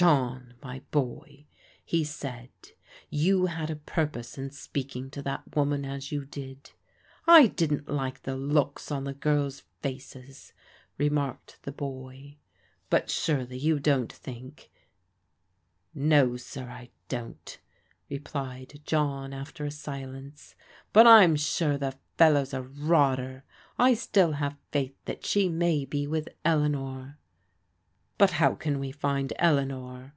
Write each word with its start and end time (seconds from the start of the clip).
John, 0.00 0.54
my 0.62 0.80
boy," 0.92 1.44
he 1.84 2.04
said," 2.04 2.48
you 3.10 3.46
had 3.46 3.68
a 3.68 3.76
purpose 3.76 4.38
in 4.38 4.50
speaking 4.50 5.10
to 5.10 5.20
that 5.20 5.54
woman 5.54 5.84
as 5.84 6.10
you 6.10 6.24
did."" 6.24 6.70
I 7.26 7.48
didn't 7.48 7.86
like 7.86 8.22
the 8.22 8.34
looks 8.34 8.90
on 8.90 9.04
the 9.04 9.12
girls' 9.12 9.64
faces," 9.82 10.54
remarked 10.96 11.58
the 11.64 11.72
boy." 11.72 12.38
But 12.88 13.10
surely 13.10 13.58
you 13.58 13.78
don't 13.78 14.10
think 14.10 14.70
'*" 15.18 15.54
No, 15.94 16.38
sir, 16.38 16.70
I 16.70 16.88
don't," 17.10 17.58
replied 18.08 18.80
John 18.86 19.34
after 19.34 19.66
a 19.66 19.70
silence." 19.70 20.54
But 20.94 21.06
I'm 21.06 21.36
sure 21.36 21.76
the 21.76 21.98
fellow's 22.16 22.54
a 22.54 22.62
rotter. 22.62 23.44
I 23.78 23.92
still 23.92 24.32
have 24.32 24.56
faith 24.72 24.94
that 25.04 25.26
she 25.26 25.50
may 25.50 25.84
be 25.84 26.06
with 26.06 26.30
Eleanor."" 26.42 27.18
But 28.20 28.32
how 28.32 28.54
can 28.54 28.78
we 28.80 28.92
find 28.92 29.32
Eleanor? 29.38 30.12